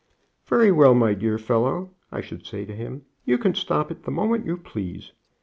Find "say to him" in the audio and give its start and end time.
2.47-3.03